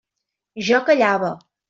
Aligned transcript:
Jo 0.69 0.81
callava. 0.87 1.31